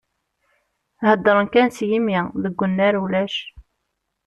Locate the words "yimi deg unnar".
1.89-2.95